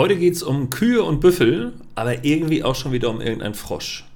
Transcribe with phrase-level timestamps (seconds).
[0.00, 4.06] Heute geht es um Kühe und Büffel, aber irgendwie auch schon wieder um irgendeinen Frosch.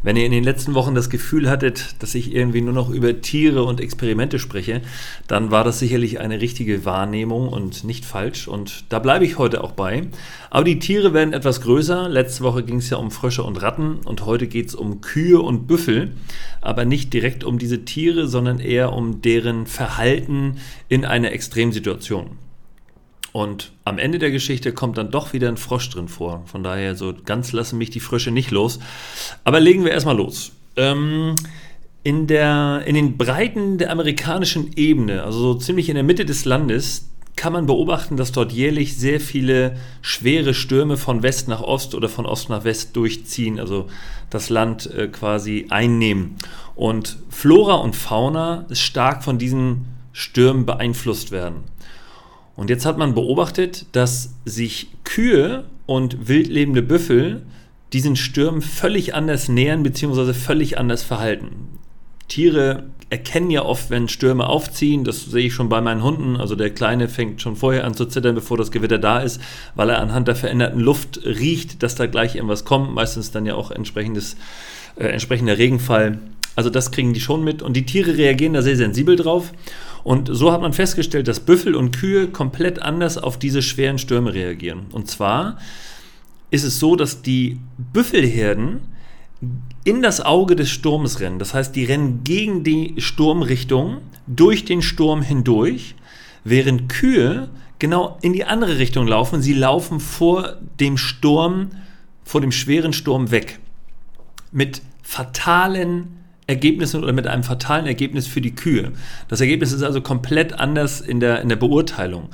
[0.00, 3.20] Wenn ihr in den letzten Wochen das Gefühl hattet, dass ich irgendwie nur noch über
[3.20, 4.80] Tiere und Experimente spreche,
[5.26, 8.46] dann war das sicherlich eine richtige Wahrnehmung und nicht falsch.
[8.46, 10.04] Und da bleibe ich heute auch bei.
[10.50, 12.08] Aber die Tiere werden etwas größer.
[12.08, 15.40] Letzte Woche ging es ja um Frösche und Ratten und heute geht es um Kühe
[15.40, 16.12] und Büffel.
[16.60, 22.47] Aber nicht direkt um diese Tiere, sondern eher um deren Verhalten in einer Extremsituation.
[23.32, 26.42] Und am Ende der Geschichte kommt dann doch wieder ein Frosch drin vor.
[26.46, 28.78] Von daher, so ganz lassen mich die Frösche nicht los.
[29.44, 30.52] Aber legen wir erstmal los.
[30.76, 31.34] Ähm,
[32.02, 36.44] in, der, in den Breiten der amerikanischen Ebene, also so ziemlich in der Mitte des
[36.44, 41.94] Landes, kann man beobachten, dass dort jährlich sehr viele schwere Stürme von West nach Ost
[41.94, 43.86] oder von Ost nach West durchziehen, also
[44.28, 46.36] das Land äh, quasi einnehmen.
[46.74, 51.58] Und Flora und Fauna stark von diesen Stürmen beeinflusst werden.
[52.58, 57.42] Und jetzt hat man beobachtet, dass sich Kühe und wildlebende Büffel
[57.92, 60.32] diesen Stürmen völlig anders nähern bzw.
[60.32, 61.78] völlig anders verhalten.
[62.26, 65.04] Tiere erkennen ja oft, wenn Stürme aufziehen.
[65.04, 66.36] Das sehe ich schon bei meinen Hunden.
[66.36, 69.40] Also der Kleine fängt schon vorher an zu zittern, bevor das Gewitter da ist,
[69.76, 72.92] weil er anhand der veränderten Luft riecht, dass da gleich irgendwas kommt.
[72.92, 74.36] Meistens dann ja auch entsprechendes,
[74.96, 76.18] äh, entsprechender Regenfall.
[76.56, 79.52] Also das kriegen die schon mit und die Tiere reagieren da sehr sensibel drauf.
[80.04, 84.32] Und so hat man festgestellt, dass Büffel und Kühe komplett anders auf diese schweren Stürme
[84.34, 84.86] reagieren.
[84.92, 85.58] Und zwar
[86.50, 87.58] ist es so, dass die
[87.92, 88.80] Büffelherden
[89.84, 91.38] in das Auge des Sturms rennen.
[91.38, 95.94] Das heißt, die rennen gegen die Sturmrichtung durch den Sturm hindurch,
[96.44, 99.40] während Kühe genau in die andere Richtung laufen.
[99.42, 101.70] Sie laufen vor dem Sturm,
[102.24, 103.60] vor dem schweren Sturm weg.
[104.50, 106.17] Mit fatalen
[106.48, 108.92] Ergebnissen oder mit einem fatalen Ergebnis für die Kühe.
[109.28, 112.30] Das Ergebnis ist also komplett anders in der, in der Beurteilung.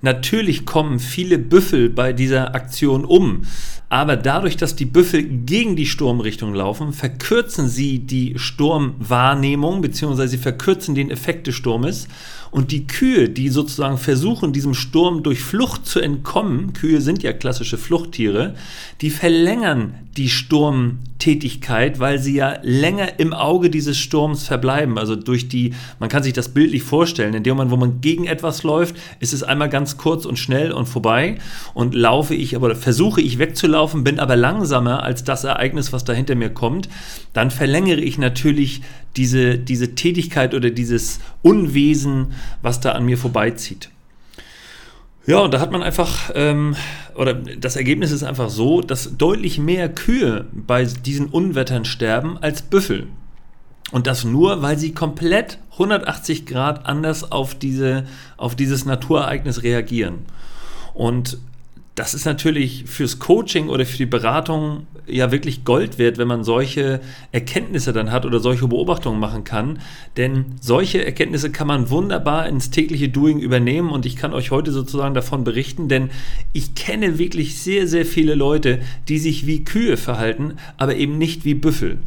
[0.00, 3.42] Natürlich kommen viele Büffel bei dieser Aktion um,
[3.90, 10.26] aber dadurch, dass die Büffel gegen die Sturmrichtung laufen, verkürzen sie die Sturmwahrnehmung bzw.
[10.26, 12.06] sie verkürzen den Effekt des Sturmes
[12.50, 17.32] und die Kühe, die sozusagen versuchen, diesem Sturm durch Flucht zu entkommen, Kühe sind ja
[17.32, 18.54] klassische Fluchttiere,
[19.00, 24.98] die verlängern die Sturmtätigkeit, weil sie ja länger im Auge dieses Sturms verbleiben.
[24.98, 28.24] Also durch die, man kann sich das bildlich vorstellen, in dem Moment, wo man gegen
[28.24, 31.38] etwas läuft, ist es einmal ganz kurz und schnell und vorbei
[31.74, 36.12] und laufe ich, aber versuche ich wegzulaufen, bin aber langsamer als das Ereignis, was da
[36.12, 36.88] hinter mir kommt,
[37.32, 38.82] dann verlängere ich natürlich
[39.16, 43.90] diese, diese Tätigkeit oder dieses Unwesen, was da an mir vorbeizieht.
[45.26, 46.74] Ja, und da hat man einfach, ähm,
[47.14, 52.62] oder das Ergebnis ist einfach so, dass deutlich mehr Kühe bei diesen Unwettern sterben als
[52.62, 53.08] Büffel.
[53.90, 58.04] Und das nur, weil sie komplett 180 Grad anders auf, diese,
[58.36, 60.26] auf dieses Naturereignis reagieren.
[60.94, 61.38] Und
[61.98, 66.44] das ist natürlich fürs Coaching oder für die Beratung ja wirklich Gold wert, wenn man
[66.44, 67.00] solche
[67.32, 69.80] Erkenntnisse dann hat oder solche Beobachtungen machen kann.
[70.16, 74.70] Denn solche Erkenntnisse kann man wunderbar ins tägliche Doing übernehmen und ich kann euch heute
[74.70, 76.10] sozusagen davon berichten, denn
[76.52, 78.78] ich kenne wirklich sehr, sehr viele Leute,
[79.08, 81.98] die sich wie Kühe verhalten, aber eben nicht wie Büffel.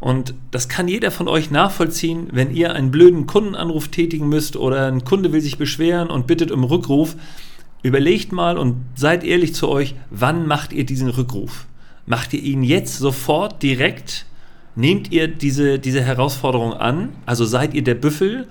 [0.00, 4.88] Und das kann jeder von euch nachvollziehen, wenn ihr einen blöden Kundenanruf tätigen müsst oder
[4.88, 7.14] ein Kunde will sich beschweren und bittet um Rückruf
[7.82, 11.66] Überlegt mal und seid ehrlich zu euch, wann macht ihr diesen Rückruf?
[12.06, 14.26] Macht ihr ihn jetzt sofort direkt?
[14.74, 17.10] Nehmt ihr diese, diese Herausforderung an?
[17.26, 18.48] Also seid ihr der Büffel?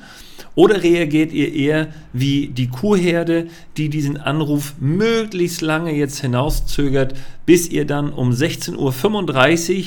[0.58, 3.46] Oder reagiert ihr eher wie die Kuhherde,
[3.78, 7.14] die diesen Anruf möglichst lange jetzt hinauszögert,
[7.46, 8.76] bis ihr dann um 16.35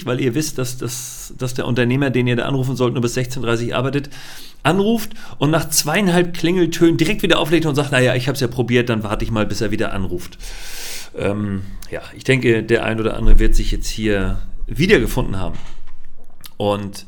[0.03, 3.03] Uhr, weil ihr wisst, dass, dass, dass der Unternehmer, den ihr da anrufen sollt, nur
[3.03, 4.11] bis 16.30 Uhr arbeitet,
[4.63, 8.47] anruft und nach zweieinhalb Klingeltönen direkt wieder auflegt und sagt, naja, ich habe es ja
[8.47, 10.39] probiert, dann warte ich mal, bis er wieder anruft.
[11.19, 15.59] Ähm, ja, ich denke, der ein oder andere wird sich jetzt hier wiedergefunden haben.
[16.59, 17.07] Und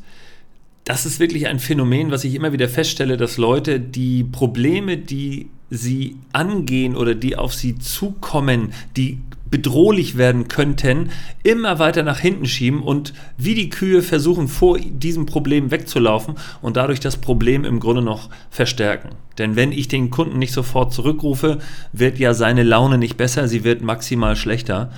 [0.85, 5.49] das ist wirklich ein Phänomen, was ich immer wieder feststelle, dass Leute die Probleme, die
[5.69, 9.19] sie angehen oder die auf sie zukommen, die
[9.49, 11.11] bedrohlich werden könnten,
[11.43, 16.75] immer weiter nach hinten schieben und wie die Kühe versuchen, vor diesem Problem wegzulaufen und
[16.75, 19.09] dadurch das Problem im Grunde noch verstärken.
[19.37, 21.59] Denn wenn ich den Kunden nicht sofort zurückrufe,
[21.91, 24.91] wird ja seine Laune nicht besser, sie wird maximal schlechter.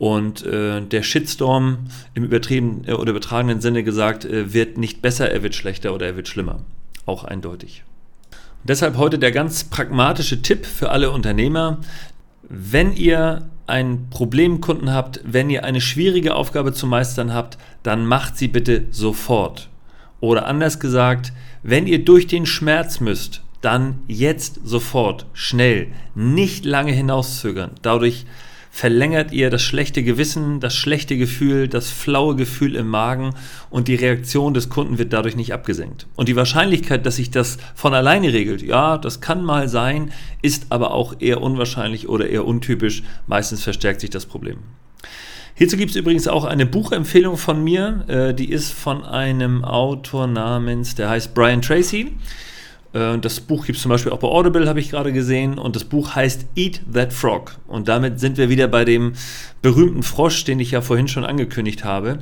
[0.00, 1.80] Und äh, der Shitstorm
[2.14, 6.06] im übertrieben äh, oder übertragenen Sinne gesagt äh, wird nicht besser, er wird schlechter oder
[6.06, 6.60] er wird schlimmer.
[7.04, 7.84] Auch eindeutig.
[8.64, 11.80] Deshalb heute der ganz pragmatische Tipp für alle Unternehmer.
[12.48, 18.38] Wenn ihr einen Problemkunden habt, wenn ihr eine schwierige Aufgabe zu meistern habt, dann macht
[18.38, 19.68] sie bitte sofort.
[20.20, 26.92] Oder anders gesagt, wenn ihr durch den Schmerz müsst, dann jetzt sofort, schnell, nicht lange
[26.92, 27.72] hinauszögern.
[27.82, 28.24] Dadurch
[28.70, 33.34] verlängert ihr das schlechte Gewissen, das schlechte Gefühl, das flaue Gefühl im Magen
[33.68, 36.06] und die Reaktion des Kunden wird dadurch nicht abgesenkt.
[36.14, 40.66] Und die Wahrscheinlichkeit, dass sich das von alleine regelt, ja, das kann mal sein, ist
[40.70, 43.02] aber auch eher unwahrscheinlich oder eher untypisch.
[43.26, 44.58] Meistens verstärkt sich das Problem.
[45.56, 50.26] Hierzu gibt es übrigens auch eine Buchempfehlung von mir, äh, die ist von einem Autor
[50.26, 52.12] namens, der heißt Brian Tracy.
[52.92, 55.58] Äh, das Buch gibt es zum Beispiel auch bei Audible, habe ich gerade gesehen.
[55.58, 57.58] Und das Buch heißt Eat That Frog.
[57.66, 59.12] Und damit sind wir wieder bei dem
[59.62, 62.18] berühmten Frosch, den ich ja vorhin schon angekündigt habe.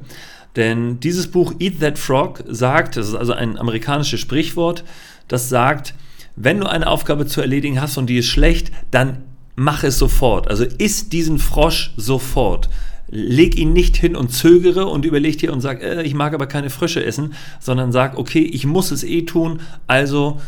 [0.57, 4.85] Denn dieses Buch Eat That Frog sagt, das ist also ein amerikanisches Sprichwort,
[5.29, 5.95] das sagt,
[6.37, 9.25] wenn du eine Aufgabe zu erledigen hast und die ist schlecht, dann
[9.57, 10.49] mach es sofort.
[10.49, 12.69] Also isst diesen Frosch sofort.
[13.11, 16.47] Leg ihn nicht hin und zögere und überleg dir und sag, äh, ich mag aber
[16.47, 20.41] keine Frösche essen, sondern sag, okay, ich muss es eh tun, also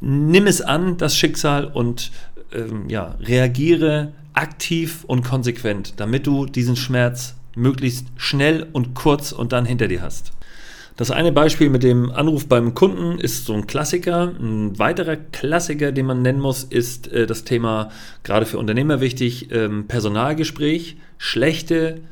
[0.00, 2.10] nimm es an, das Schicksal, und
[2.52, 9.52] ähm, ja, reagiere aktiv und konsequent, damit du diesen Schmerz möglichst schnell und kurz und
[9.52, 10.32] dann hinter dir hast.
[11.00, 14.34] Das eine Beispiel mit dem Anruf beim Kunden ist so ein Klassiker.
[14.38, 17.88] Ein weiterer Klassiker, den man nennen muss, ist äh, das Thema,
[18.22, 20.98] gerade für Unternehmer wichtig, ähm, Personalgespräch.
[21.16, 22.02] Schlechte,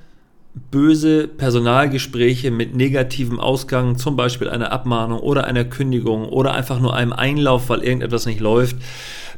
[0.71, 6.97] böse Personalgespräche mit negativem Ausgang, zum Beispiel einer Abmahnung oder einer Kündigung oder einfach nur
[6.97, 8.77] einem Einlauf, weil irgendetwas nicht läuft.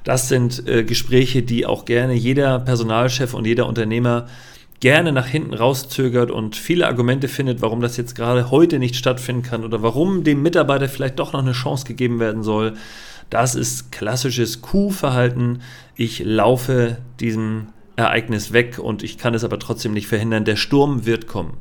[0.05, 4.27] Das sind äh, Gespräche, die auch gerne jeder Personalchef und jeder Unternehmer
[4.81, 9.43] gerne nach hinten rauszögert und viele Argumente findet, warum das jetzt gerade heute nicht stattfinden
[9.43, 12.75] kann oder warum dem Mitarbeiter vielleicht doch noch eine Chance gegeben werden soll.
[13.29, 15.63] Das ist klassisches Kuhverhalten.
[15.97, 20.47] Ich laufe diesem Ereignis weg und ich kann es aber trotzdem nicht verhindern.
[20.47, 21.59] Der Sturm wird kommen.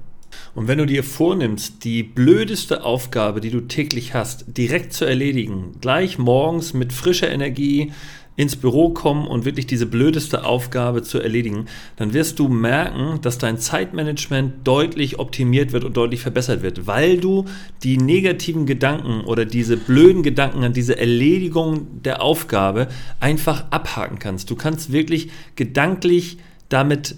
[0.56, 5.75] Und wenn du dir vornimmst, die blödeste Aufgabe, die du täglich hast, direkt zu erledigen,
[5.81, 7.92] gleich morgens mit frischer Energie,
[8.40, 11.66] ins Büro kommen und wirklich diese blödeste Aufgabe zu erledigen,
[11.98, 17.18] dann wirst du merken, dass dein Zeitmanagement deutlich optimiert wird und deutlich verbessert wird, weil
[17.18, 17.44] du
[17.84, 22.88] die negativen Gedanken oder diese blöden Gedanken an diese Erledigung der Aufgabe
[23.19, 24.50] einfach abhaken kannst.
[24.50, 26.38] Du kannst wirklich gedanklich
[26.69, 27.16] damit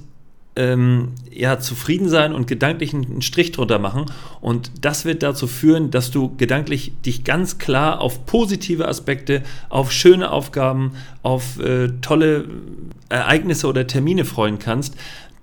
[0.56, 4.06] ähm, ja, zufrieden sein und gedanklich einen Strich drunter machen.
[4.42, 9.92] Und das wird dazu führen, dass du gedanklich dich ganz klar auf positive Aspekte, auf
[9.92, 10.92] schöne Aufgaben,
[11.24, 12.45] auf äh, tolle
[13.09, 14.95] Ereignisse oder Termine freuen kannst.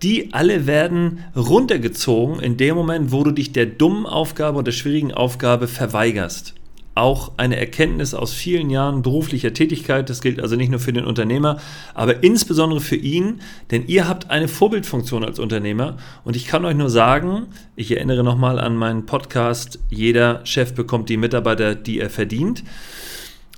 [0.02, 4.72] Die alle werden runtergezogen in dem Moment, wo du dich der dummen Aufgabe und der
[4.72, 6.54] schwierigen Aufgabe verweigerst
[6.98, 10.10] auch eine Erkenntnis aus vielen Jahren beruflicher Tätigkeit.
[10.10, 11.58] Das gilt also nicht nur für den Unternehmer,
[11.94, 13.40] aber insbesondere für ihn,
[13.70, 15.96] denn ihr habt eine Vorbildfunktion als Unternehmer.
[16.24, 17.46] Und ich kann euch nur sagen,
[17.76, 22.64] ich erinnere nochmal an meinen Podcast, jeder Chef bekommt die Mitarbeiter, die er verdient,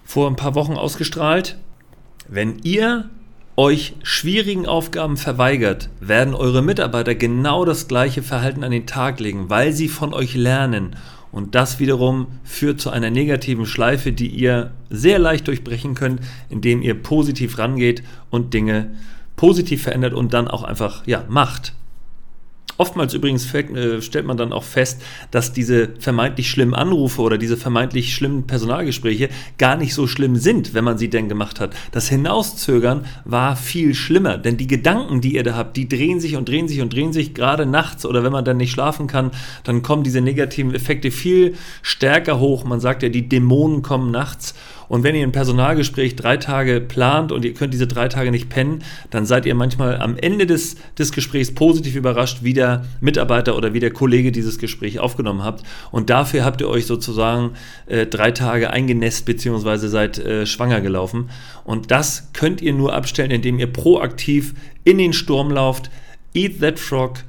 [0.04, 1.56] vor ein paar Wochen ausgestrahlt.
[2.28, 3.10] Wenn ihr
[3.60, 9.50] euch schwierigen Aufgaben verweigert, werden eure Mitarbeiter genau das gleiche Verhalten an den Tag legen,
[9.50, 10.96] weil sie von euch lernen
[11.30, 16.80] und das wiederum führt zu einer negativen Schleife, die ihr sehr leicht durchbrechen könnt, indem
[16.80, 18.92] ihr positiv rangeht und Dinge
[19.36, 21.74] positiv verändert und dann auch einfach ja, macht.
[22.81, 27.59] Oftmals übrigens äh, stellt man dann auch fest, dass diese vermeintlich schlimmen Anrufe oder diese
[27.59, 29.29] vermeintlich schlimmen Personalgespräche
[29.59, 31.75] gar nicht so schlimm sind, wenn man sie denn gemacht hat.
[31.93, 36.37] Das Hinauszögern war viel schlimmer, denn die Gedanken, die ihr da habt, die drehen sich
[36.37, 39.32] und drehen sich und drehen sich gerade nachts oder wenn man dann nicht schlafen kann,
[39.65, 42.65] dann kommen diese negativen Effekte viel stärker hoch.
[42.65, 44.55] Man sagt ja, die Dämonen kommen nachts
[44.91, 48.49] und wenn ihr ein Personalgespräch drei Tage plant und ihr könnt diese drei Tage nicht
[48.49, 53.56] pennen, dann seid ihr manchmal am Ende des, des Gesprächs positiv überrascht, wie der Mitarbeiter
[53.56, 55.63] oder wie der Kollege dieses Gespräch aufgenommen habt.
[55.93, 57.53] Und dafür habt ihr euch sozusagen
[57.87, 59.87] äh, drei Tage eingenässt bzw.
[59.87, 61.31] seid äh, schwanger gelaufen.
[61.63, 65.89] Und das könnt ihr nur abstellen, indem ihr proaktiv in den Sturm lauft.
[66.35, 67.20] Eat that frog,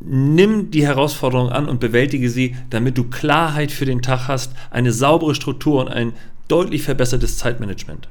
[0.00, 4.92] nimm die Herausforderung an und bewältige sie, damit du Klarheit für den Tag hast, eine
[4.92, 6.14] saubere Struktur und ein
[6.50, 8.08] deutlich verbessertes Zeitmanagement.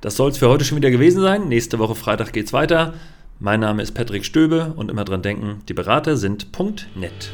[0.00, 1.48] Das soll es für heute schon wieder gewesen sein.
[1.48, 2.94] Nächste Woche Freitag geht es weiter.
[3.40, 6.48] Mein Name ist Patrick Stöbe und immer dran denken, die Berater sind
[6.94, 7.30] .net.